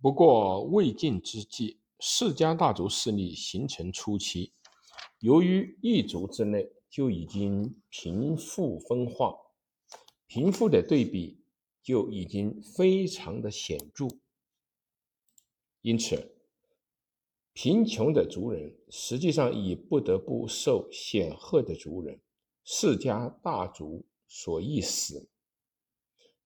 [0.00, 4.52] 不过魏晋之际，世家大族势力形成初期，
[5.20, 9.34] 由于一族之内就已经贫富分化，
[10.26, 11.40] 贫富的对比
[11.82, 14.06] 就已经非常的显著，
[15.80, 16.36] 因此，
[17.52, 22.20] 贫穷的族人实际上已不得不受显赫的族人
[22.64, 25.26] 世家大族所役使。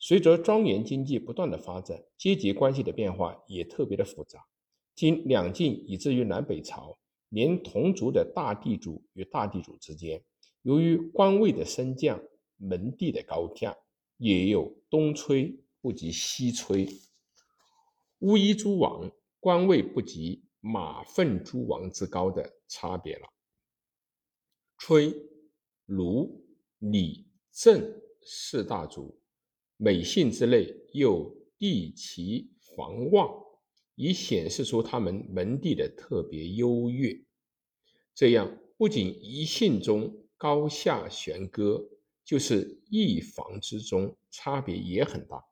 [0.03, 4.47] 随着庄园经济不断的发展，阶级关系的变化也特别的复杂。
[4.95, 10.25] 经两晋以至于南北朝，连同族的大地主与大地主之间，
[10.63, 12.19] 由于官位的升降、
[12.57, 13.77] 门第的高下，
[14.17, 16.89] 也有东吹不及西吹，
[18.21, 23.29] 乌衣诸王官位不及马粪诸王之高的差别了。
[24.79, 25.15] 崔、
[25.85, 26.43] 卢、
[26.79, 29.15] 李、郑四大族。
[29.83, 33.31] 美姓之类又地其房旺，
[33.95, 37.19] 以显示出他们门第的特别优越。
[38.15, 41.89] 这样不仅一姓中高下悬割，
[42.23, 45.43] 就是一房之中差别也很大。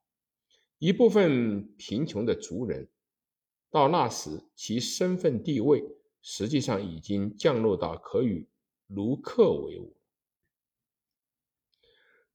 [0.79, 2.87] 一部分贫穷的族人，
[3.71, 5.83] 到那时其身份地位
[6.21, 8.47] 实际上已经降落到可与
[8.89, 9.98] 卢客为伍。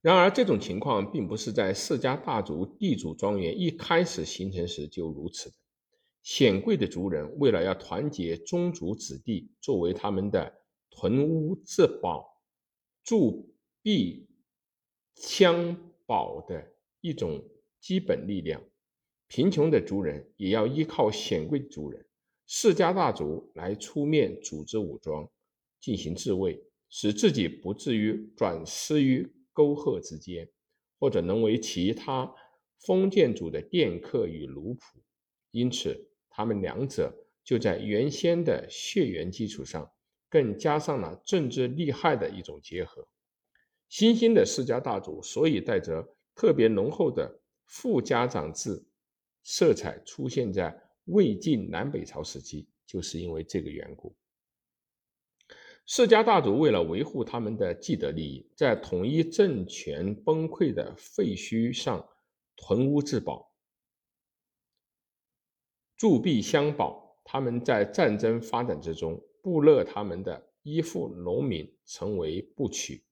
[0.03, 5.55] 然而，这种情况并不是在世家大族地主庄园一开始形成时就如此的。
[6.23, 10.53] 显贵的族人为了要团结宗族子弟，作为他们的
[10.89, 12.37] 屯屋自保、
[13.01, 14.27] 铸币
[15.15, 15.73] 枪
[16.05, 17.41] 堡的一种
[17.79, 18.61] 基本力量，
[19.29, 22.05] 贫穷的族人也要依靠显贵族人、
[22.45, 25.25] 世家大族来出面组织武装，
[25.79, 29.33] 进行自卫，使自己不至于转失于。
[29.53, 30.49] 沟壑之间，
[30.99, 32.33] 或者能为其他
[32.79, 34.79] 封建主的佃客与奴仆，
[35.51, 39.89] 因此他们两者就在原先的血缘基础上，
[40.29, 43.07] 更加上了政治利害的一种结合。
[43.87, 48.83] 新兴的世家大族所以带着特别浓厚的富家长制
[49.43, 50.75] 色彩出现在
[51.05, 54.15] 魏晋南北朝时期，就是因为这个缘故。
[55.85, 62.07] 世家大族为了维护他们的既得利益，在统一政权崩溃的废墟上
[62.55, 63.53] 屯屋自保、
[65.97, 67.03] 铸币相保。
[67.25, 73.05] 他们在战争发展之中，部落他们的依附农民成为部曲，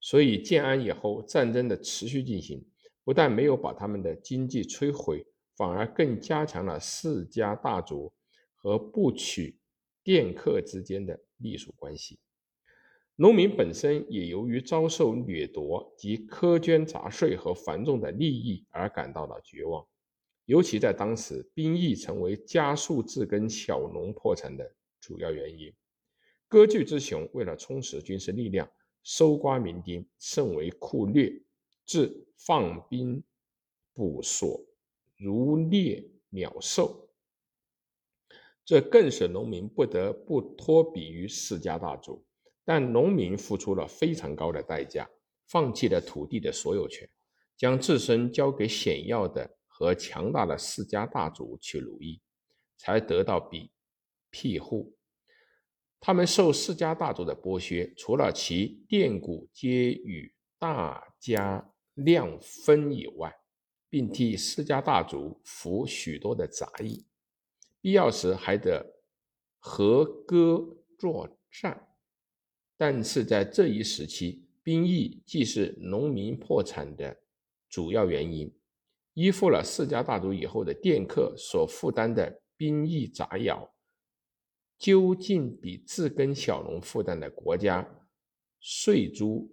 [0.00, 2.66] 所以建安以后，战争的持续进行，
[3.04, 5.26] 不但没有把他们的经济摧毁，
[5.56, 8.12] 反而更加强了世家大族
[8.54, 9.58] 和部曲。
[10.02, 12.18] 佃客之间的隶属关系，
[13.16, 19.86] 农民本身也由于遭受掠夺及苛捐杂税和繁重的利益而感到了绝望。
[20.46, 25.72] 尤其在当时，兵役成为加速自耕小农破产的主要原因。
[26.48, 28.68] 割据之雄为了充实军事力量，
[29.04, 31.30] 搜刮民丁，甚为酷虐，
[31.86, 33.22] 至放兵
[33.92, 34.64] 捕索，
[35.16, 37.09] 如猎鸟兽。
[38.64, 42.24] 这更使农民不得不托比于世家大族，
[42.64, 45.08] 但农民付出了非常高的代价，
[45.48, 47.08] 放弃了土地的所有权，
[47.56, 52.20] 将自身交给险要的和强大的世家大族去奴役，
[52.76, 53.70] 才得到庇
[54.30, 54.94] 庇护。
[55.98, 63.34] 他们受世家大族的剥削，除了其佃谷皆与大家量分以外，
[63.88, 67.04] 并替世家大族服许多的杂役。
[67.80, 68.84] 必要时还得
[69.58, 71.88] 合戈作战，
[72.76, 77.16] 但是在这一时期，兵役既是农民破产的
[77.68, 78.54] 主要原因，
[79.14, 83.70] 依附了世家大族以后的佃客所负担的兵役杂徭，
[84.78, 88.06] 究竟比自耕小农负担的国家
[88.60, 89.50] 税租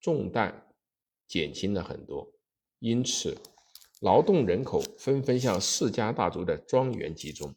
[0.00, 0.74] 重担
[1.26, 2.30] 减轻了很多，
[2.78, 3.36] 因此
[4.00, 7.54] 劳动人口纷纷向世家大族的庄园集中。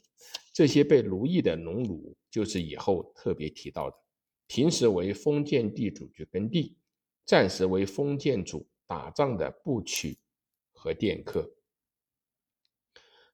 [0.54, 3.98] 这些被奴役的农奴，就是以后特别提到的，
[4.46, 6.78] 平时为封建地主去耕地，
[7.26, 10.20] 暂时为封建主打仗的部曲
[10.72, 11.56] 和佃客。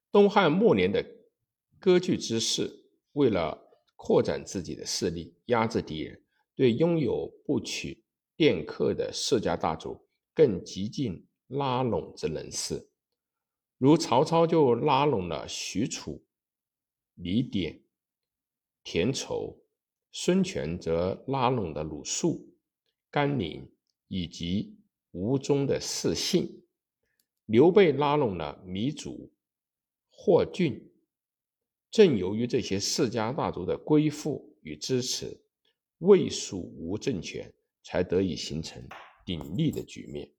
[0.10, 1.06] 东汉末年的
[1.78, 6.24] 割据之势，为了扩展自己的势力，压制敌人，
[6.56, 8.02] 对拥有部曲、
[8.38, 12.90] 佃客的世家大族更极尽拉拢之能事，
[13.78, 16.24] 如曹操就拉拢了许褚。
[17.22, 17.82] 李典、
[18.82, 19.62] 田畴，
[20.10, 22.56] 孙权则拉拢了鲁肃、
[23.12, 23.70] 甘宁
[24.08, 24.78] 以及
[25.12, 26.64] 吴中的四姓；
[27.46, 29.34] 刘备拉拢了糜竺、
[30.10, 30.94] 霍峻
[31.92, 35.44] 正由于这些世家大族的归附与支持，
[35.98, 38.82] 魏蜀吴政权才得以形成
[39.26, 40.32] 鼎立的局面。